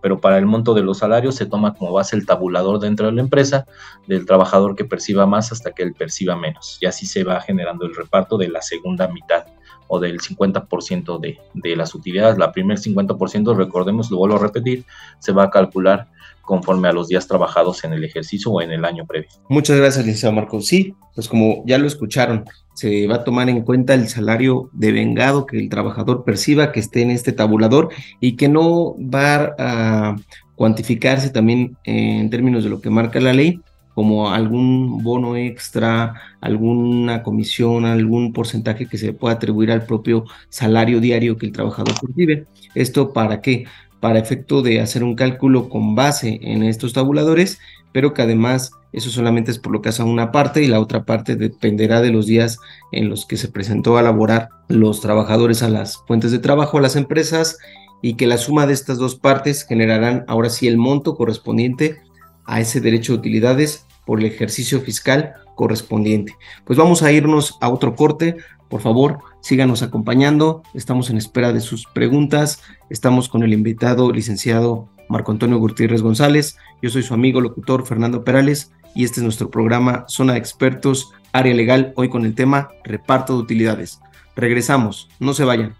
[0.02, 3.14] Pero para el monto de los salarios se toma como base el tabulador dentro de
[3.14, 3.66] la empresa
[4.08, 6.78] del trabajador que perciba más hasta que él perciba menos.
[6.82, 9.46] Y así se va generando el reparto de la segunda mitad
[9.88, 12.38] o del 50% de, de las utilidades.
[12.38, 14.86] La primer 50%, recordemos, lo vuelvo a repetir,
[15.20, 16.08] se va a calcular
[16.48, 19.28] conforme a los días trabajados en el ejercicio o en el año previo.
[19.50, 20.62] Muchas gracias, licenciado Marco.
[20.62, 24.94] Sí, pues como ya lo escucharon, se va a tomar en cuenta el salario de
[24.94, 27.90] vengado que el trabajador perciba que esté en este tabulador
[28.22, 30.16] y que no va a
[30.56, 33.60] cuantificarse también en términos de lo que marca la ley,
[33.94, 41.02] como algún bono extra, alguna comisión, algún porcentaje que se pueda atribuir al propio salario
[41.02, 42.46] diario que el trabajador percibe.
[42.74, 43.66] ¿Esto para qué?
[44.00, 47.60] Para efecto de hacer un cálculo con base en estos tabuladores,
[47.92, 51.04] pero que además Eso solamente es por lo que hace una parte y la otra
[51.04, 52.58] parte dependerá de los días
[52.92, 56.82] en los que se presentó a laborar los trabajadores a las fuentes de trabajo, a
[56.82, 57.58] las empresas
[58.02, 61.98] y que la suma de estas dos partes generarán ahora sí el monto correspondiente
[62.46, 66.36] a ese derecho de utilidades por el ejercicio fiscal correspondiente.
[66.66, 68.38] Pues vamos a irnos a otro corte.
[68.70, 70.62] Por favor, síganos acompañando.
[70.74, 72.62] Estamos en espera de sus preguntas.
[72.90, 76.58] Estamos con el invitado licenciado Marco Antonio Gutiérrez González.
[76.82, 81.14] Yo soy su amigo locutor Fernando Perales y este es nuestro programa Zona de Expertos,
[81.32, 84.02] Área Legal, hoy con el tema Reparto de Utilidades.
[84.36, 85.78] Regresamos, no se vayan.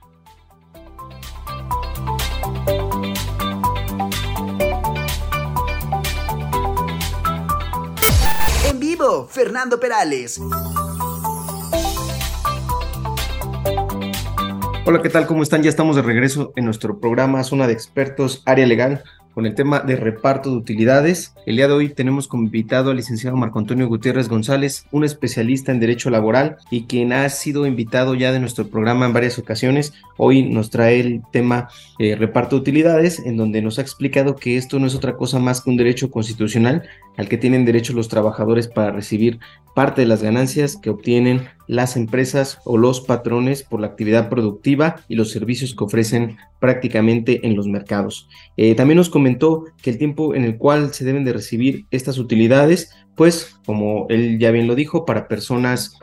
[8.70, 10.40] En vivo, Fernando Perales.
[14.90, 15.28] Hola, ¿qué tal?
[15.28, 15.64] ¿Cómo están?
[15.64, 19.04] Ya estamos de regreso en nuestro programa Zona de Expertos, Área Legal
[19.38, 21.36] con el tema de reparto de utilidades.
[21.46, 25.72] El día de hoy tenemos como invitado al licenciado Marco Antonio Gutiérrez González, un especialista
[25.72, 29.94] en derecho laboral y quien ha sido invitado ya de nuestro programa en varias ocasiones.
[30.18, 31.68] Hoy nos trae el tema
[32.00, 35.38] eh, reparto de utilidades, en donde nos ha explicado que esto no es otra cosa
[35.38, 39.40] más que un derecho constitucional al que tienen derecho los trabajadores para recibir
[39.76, 44.98] parte de las ganancias que obtienen las empresas o los patrones por la actividad productiva
[45.08, 48.30] y los servicios que ofrecen prácticamente en los mercados.
[48.56, 52.18] Eh, también nos comentó que el tiempo en el cual se deben de recibir estas
[52.18, 56.00] utilidades, pues como él ya bien lo dijo, para personas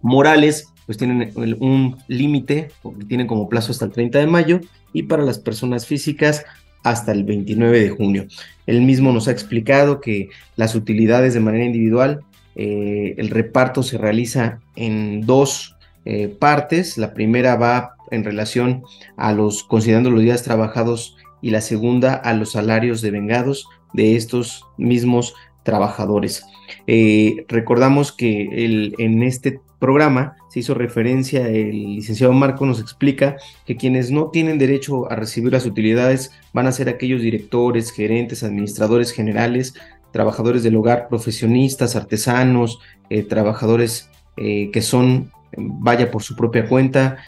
[0.00, 2.68] morales, pues tienen un límite,
[3.08, 4.60] tienen como plazo hasta el 30 de mayo,
[4.92, 6.44] y para las personas físicas
[6.84, 8.26] hasta el 29 de junio.
[8.66, 12.20] Él mismo nos ha explicado que las utilidades de manera individual,
[12.54, 16.96] eh, el reparto se realiza en dos eh, partes.
[16.96, 18.84] La primera va en relación
[19.16, 24.64] a los, considerando los días trabajados, y la segunda a los salarios devengados de estos
[24.78, 26.42] mismos trabajadores.
[26.86, 33.36] Eh, recordamos que el, en este programa se hizo referencia, el licenciado Marco nos explica
[33.66, 38.42] que quienes no tienen derecho a recibir las utilidades van a ser aquellos directores, gerentes,
[38.42, 39.74] administradores generales,
[40.10, 42.78] trabajadores del hogar, profesionistas, artesanos,
[43.10, 47.18] eh, trabajadores eh, que son, vaya por su propia cuenta,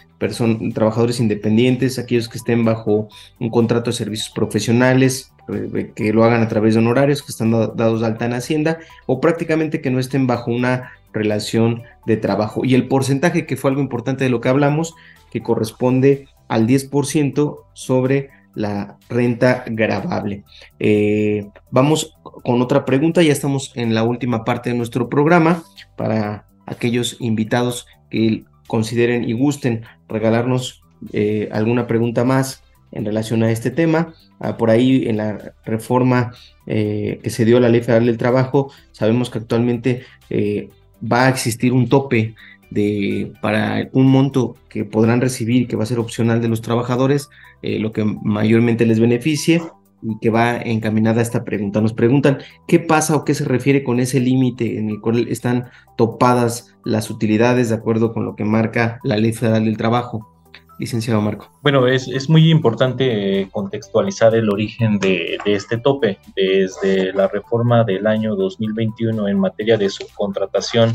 [0.72, 6.42] trabajadores independientes, aquellos que estén bajo un contrato de servicios profesionales, eh, que lo hagan
[6.42, 10.00] a través de honorarios que están dados de alta en Hacienda o prácticamente que no
[10.00, 12.64] estén bajo una relación de trabajo.
[12.64, 14.94] Y el porcentaje, que fue algo importante de lo que hablamos,
[15.30, 20.44] que corresponde al 10% sobre la renta grabable.
[20.80, 25.62] Eh, vamos con otra pregunta, ya estamos en la última parte de nuestro programa
[25.96, 33.50] para aquellos invitados que consideren y gusten regalarnos eh, alguna pregunta más en relación a
[33.50, 34.14] este tema.
[34.40, 36.32] Ah, por ahí en la reforma
[36.66, 40.02] eh, que se dio a la Ley Federal del Trabajo, sabemos que actualmente
[41.00, 42.34] va a existir un tope
[42.70, 47.28] de, para un monto que podrán recibir, que va a ser opcional de los trabajadores,
[47.62, 49.60] lo que mayormente les beneficie
[50.02, 51.80] y que va encaminada a esta pregunta.
[51.80, 55.70] Nos preguntan qué pasa o qué se refiere con ese límite en el cual están
[55.96, 60.35] topadas las utilidades de acuerdo con lo que marca la Ley Federal del Trabajo.
[60.78, 61.50] Licenciado Marco.
[61.62, 66.18] Bueno, es, es muy importante contextualizar el origen de, de, este tope.
[66.34, 70.92] Desde la reforma del año 2021 en materia de subcontratación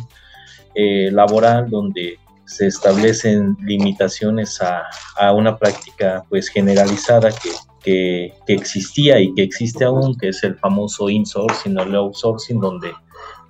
[0.75, 4.83] eh, laboral, donde se establecen limitaciones a,
[5.17, 7.49] a, una práctica pues generalizada que
[7.83, 12.91] que, existía y que existe aún, que es el famoso insourcing o el outsourcing, donde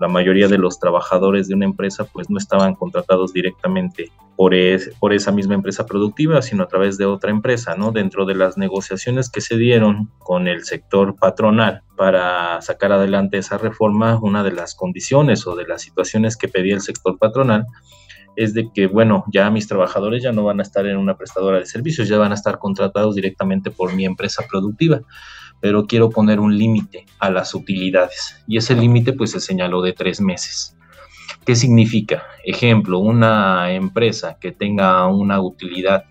[0.01, 4.51] la mayoría de los trabajadores de una empresa pues no estaban contratados directamente por,
[4.99, 7.91] por esa misma empresa productiva, sino a través de otra empresa, ¿no?
[7.91, 13.59] Dentro de las negociaciones que se dieron con el sector patronal para sacar adelante esa
[13.59, 17.67] reforma, una de las condiciones o de las situaciones que pedía el sector patronal
[18.35, 21.59] es de que, bueno, ya mis trabajadores ya no van a estar en una prestadora
[21.59, 25.01] de servicios, ya van a estar contratados directamente por mi empresa productiva,
[25.59, 29.93] pero quiero poner un límite a las utilidades y ese límite pues se señaló de
[29.93, 30.77] tres meses.
[31.45, 32.23] ¿Qué significa?
[32.43, 36.05] Ejemplo, una empresa que tenga una utilidad,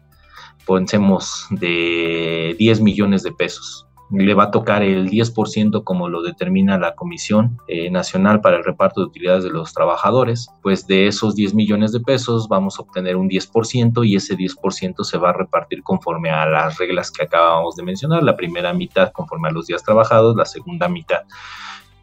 [0.66, 6.78] pensemos, de 10 millones de pesos le va a tocar el 10% como lo determina
[6.78, 11.36] la Comisión eh, Nacional para el Reparto de Utilidades de los Trabajadores, pues de esos
[11.36, 15.34] 10 millones de pesos vamos a obtener un 10% y ese 10% se va a
[15.34, 19.66] repartir conforme a las reglas que acabamos de mencionar, la primera mitad conforme a los
[19.66, 21.22] días trabajados, la segunda mitad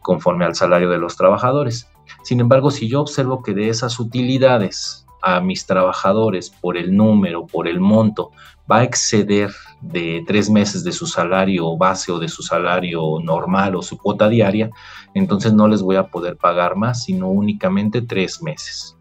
[0.00, 1.90] conforme al salario de los trabajadores.
[2.22, 7.46] Sin embargo, si yo observo que de esas utilidades a mis trabajadores por el número,
[7.46, 8.30] por el monto,
[8.70, 9.50] va a exceder
[9.80, 14.28] de tres meses de su salario base o de su salario normal o su cuota
[14.28, 14.70] diaria,
[15.14, 18.96] entonces no les voy a poder pagar más, sino únicamente tres meses.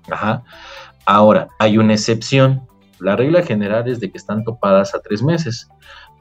[1.06, 2.68] Ahora, hay una excepción.
[3.00, 5.68] La regla general es de que están topadas a tres meses,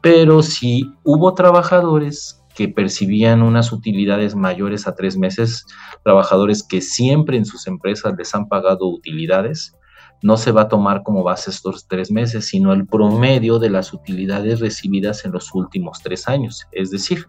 [0.02, 5.66] pero si hubo trabajadores que percibían unas utilidades mayores a tres meses,
[6.04, 9.76] trabajadores que siempre en sus empresas les han pagado utilidades,
[10.22, 13.92] no se va a tomar como base estos tres meses, sino el promedio de las
[13.92, 16.66] utilidades recibidas en los últimos tres años.
[16.72, 17.26] Es decir,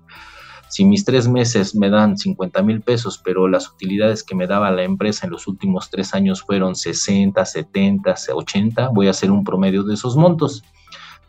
[0.69, 4.69] si mis tres meses me dan 50 mil pesos, pero las utilidades que me daba
[4.71, 9.43] la empresa en los últimos tres años fueron 60, 70, 80, voy a hacer un
[9.43, 10.63] promedio de esos montos.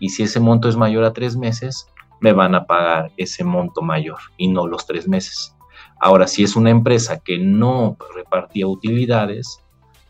[0.00, 1.86] Y si ese monto es mayor a tres meses,
[2.20, 5.54] me van a pagar ese monto mayor y no los tres meses.
[6.00, 9.60] Ahora, si es una empresa que no repartía utilidades,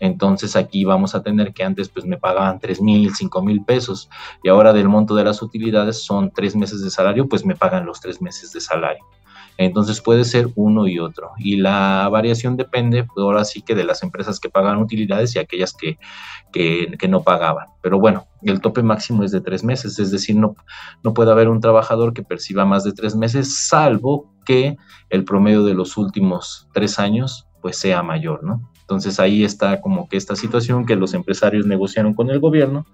[0.00, 4.08] entonces aquí vamos a tener que antes pues me pagaban 3 mil, 5 mil pesos
[4.42, 7.86] y ahora del monto de las utilidades son tres meses de salario, pues me pagan
[7.86, 9.04] los tres meses de salario.
[9.58, 11.32] Entonces puede ser uno y otro.
[11.36, 15.40] Y la variación depende pues, ahora sí que de las empresas que pagan utilidades y
[15.40, 15.98] aquellas que,
[16.52, 17.66] que, no pagaban.
[17.82, 20.54] Pero bueno, el tope máximo es de tres meses, es decir, no,
[21.02, 24.76] no puede haber un trabajador que perciba más de tres meses, salvo que
[25.10, 28.70] el promedio de los últimos tres años pues sea mayor, ¿no?
[28.88, 32.86] Entonces ahí está como que esta situación que los empresarios negociaron con el gobierno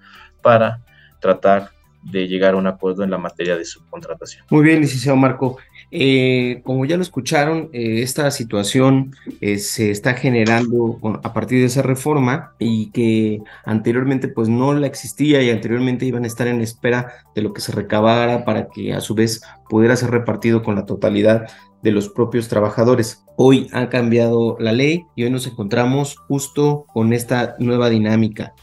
[0.42, 0.82] para
[1.20, 1.70] tratar
[2.02, 4.44] de llegar a un acuerdo en la materia de subcontratación.
[4.50, 5.56] Muy bien, licenciado Marco.
[5.96, 11.66] Eh, como ya lo escucharon, eh, esta situación eh, se está generando a partir de
[11.66, 16.62] esa reforma y que anteriormente pues no la existía y anteriormente iban a estar en
[16.62, 20.74] espera de lo que se recabara para que a su vez pudiera ser repartido con
[20.74, 21.46] la totalidad
[21.84, 23.22] de los propios trabajadores.
[23.36, 28.54] Hoy ha cambiado la ley y hoy nos encontramos justo con esta nueva dinámica.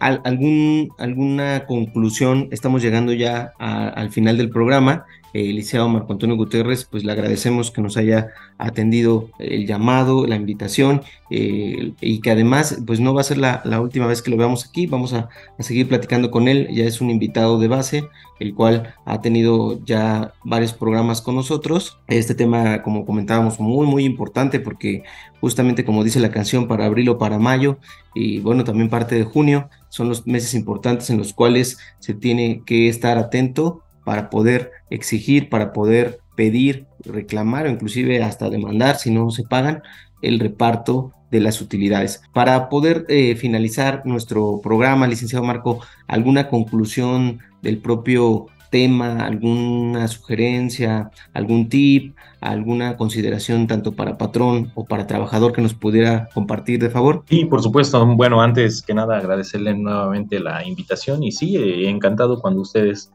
[0.00, 2.48] ¿Alguna conclusión?
[2.50, 7.70] Estamos llegando ya al final del programa el licenciado Marco Antonio Gutiérrez, pues le agradecemos
[7.70, 8.28] que nos haya
[8.58, 13.62] atendido el llamado, la invitación eh, y que además pues no va a ser la,
[13.80, 15.28] última vez que lo veamos aquí, vamos a,
[15.58, 18.04] seguir platicando con él, ya es un invitado de base,
[18.40, 21.98] el cual ha tenido ya varios programas con nosotros.
[22.08, 25.04] Este tema, como comentábamos, muy muy importante porque
[25.40, 27.78] justamente como dice la canción, para abril o para mayo
[28.14, 32.62] y bueno, también parte de junio, son los meses importantes en los cuales se tiene
[32.66, 39.10] que estar atento para poder exigir, para poder pedir, reclamar o inclusive hasta demandar si
[39.10, 39.82] no se pagan
[40.22, 42.22] el reparto de las utilidades.
[42.32, 51.10] Para poder eh, finalizar nuestro programa, licenciado Marco, ¿alguna conclusión del propio tema, alguna sugerencia,
[51.34, 56.90] algún tip, alguna consideración tanto para patrón o para trabajador que nos pudiera compartir de
[56.90, 57.22] favor?
[57.28, 58.04] Sí, por supuesto.
[58.16, 63.12] Bueno, antes que nada agradecerle nuevamente la invitación y sí, eh, encantado cuando ustedes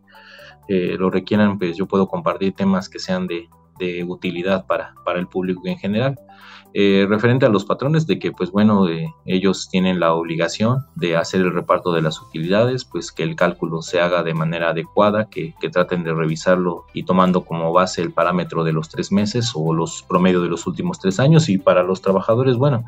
[0.67, 3.49] eh, lo requieran, pues yo puedo compartir temas que sean de,
[4.07, 6.17] utilidad para, para, el público en general.
[6.73, 11.15] Eh, referente a los patrones, de que pues bueno, eh, ellos tienen la obligación de
[11.15, 15.29] hacer el reparto de las utilidades, pues que el cálculo se haga de manera adecuada,
[15.29, 19.53] que, que traten de revisarlo y tomando como base el parámetro de los tres meses
[19.55, 22.83] o los promedios de los últimos tres años y para los trabajadores, bueno,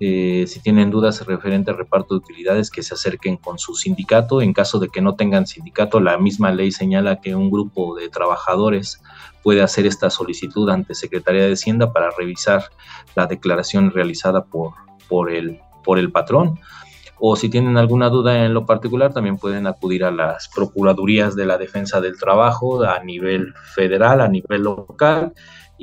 [0.00, 4.42] eh, si tienen dudas referente al reparto de utilidades, que se acerquen con su sindicato.
[4.42, 8.08] En caso de que no tengan sindicato, la misma ley señala que un grupo de
[8.08, 9.02] trabajadores
[9.42, 12.64] puede hacer esta solicitud ante Secretaría de Hacienda para revisar
[13.14, 14.72] la declaración realizada por,
[15.08, 16.58] por, el, por el patrón.
[17.24, 21.46] O si tienen alguna duda en lo particular, también pueden acudir a las Procuradurías de
[21.46, 25.32] la Defensa del Trabajo a nivel federal, a nivel local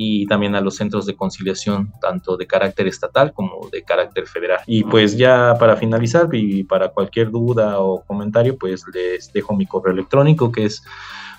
[0.02, 4.60] y también a los centros de conciliación, tanto de carácter estatal como de carácter federal.
[4.66, 9.66] Y pues ya para finalizar y para cualquier duda o comentario, pues les dejo mi
[9.66, 10.82] correo electrónico que es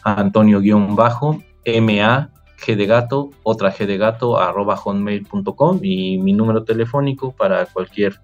[0.04, 1.08] antonio-ma
[1.64, 8.20] G de gato, otra G de gato, arroba hotmail.com y mi número telefónico para cualquier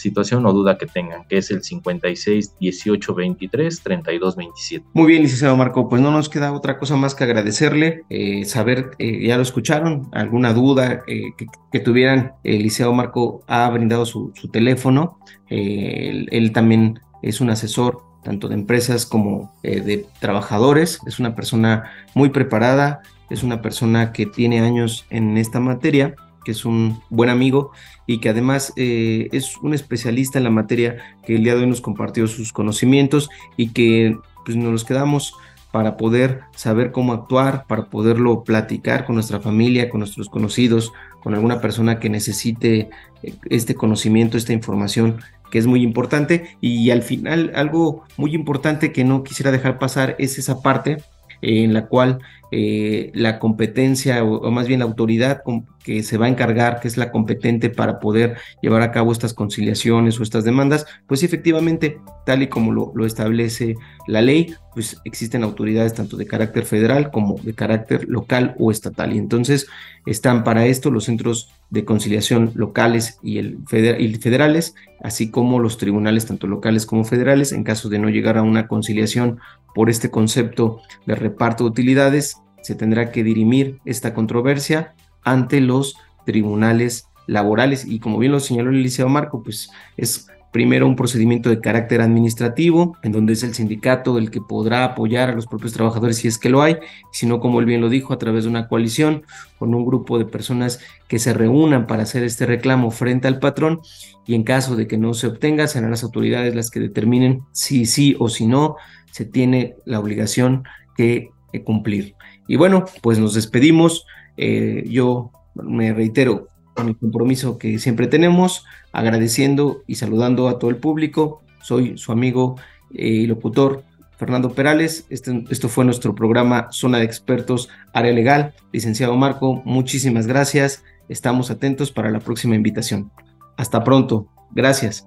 [0.00, 4.86] situación o duda que tengan, que es el 56 18 23 32 27.
[4.92, 8.92] Muy bien, licenciado Marco, pues no nos queda otra cosa más que agradecerle, eh, saber,
[8.98, 11.32] eh, ya lo escucharon, alguna duda eh,
[11.70, 18.48] que, tuvieran, el licenciado Marco ha brindado su, teléfono, él, también es un asesor tanto
[18.48, 24.60] de empresas como de trabajadores, es una persona muy preparada, es una persona que tiene
[24.60, 26.14] años en esta materia,
[26.44, 27.72] que es un buen amigo
[28.06, 31.66] y que además eh, es un especialista en la materia que el día de hoy
[31.66, 35.34] nos compartió sus conocimientos y que pues, nos los quedamos
[35.72, 41.34] para poder saber cómo actuar, para poderlo platicar con nuestra familia, con nuestros conocidos, con
[41.34, 42.90] alguna persona que necesite
[43.22, 45.18] eh, este conocimiento, esta información
[45.50, 46.56] que es muy importante.
[46.60, 51.02] Y al final, algo muy importante que no quisiera dejar pasar es esa parte
[51.42, 52.20] en la cual
[52.52, 55.42] eh, la competencia o, más bien la autoridad
[55.84, 59.34] que se va a encargar, que es la competente para poder llevar a cabo estas
[59.34, 63.76] conciliaciones o estas demandas, pues efectivamente, tal y como lo, establece
[64.08, 69.14] la ley, pues existen autoridades tanto de carácter federal como de carácter local o estatal.
[69.14, 69.68] Y entonces
[70.04, 75.78] están para esto los centros de conciliación locales y, el y federales, así como los
[75.78, 79.38] tribunales tanto locales como federales, en caso de no llegar a una conciliación
[79.74, 85.96] por este concepto de reparto de utilidades, se tendrá que dirimir esta controversia ante los
[86.26, 87.84] tribunales laborales.
[87.84, 92.00] Y como bien lo señaló el liceo Marco, pues es primero un procedimiento de carácter
[92.00, 96.28] administrativo, en donde es el sindicato el que podrá apoyar a los propios trabajadores si
[96.28, 96.76] es que lo hay,
[97.12, 99.22] sino como él bien lo dijo, a través de una coalición
[99.58, 103.80] con un grupo de personas que se reúnan para hacer este reclamo frente al patrón
[104.26, 107.86] y en caso de que no se obtenga, serán las autoridades las que determinen si
[107.86, 108.76] sí o si no
[109.10, 110.64] se tiene la obligación
[110.96, 111.30] que
[111.64, 112.14] cumplir.
[112.46, 114.06] Y bueno, pues nos despedimos.
[114.36, 120.70] Eh, yo me reitero con el compromiso que siempre tenemos, agradeciendo y saludando a todo
[120.70, 121.42] el público.
[121.62, 122.56] Soy su amigo
[122.90, 123.82] y locutor
[124.16, 125.06] Fernando Perales.
[125.10, 128.54] Este, esto fue nuestro programa Zona de Expertos Área Legal.
[128.72, 130.84] Licenciado Marco, muchísimas gracias.
[131.08, 133.10] Estamos atentos para la próxima invitación.
[133.56, 134.28] Hasta pronto.
[134.52, 135.06] Gracias.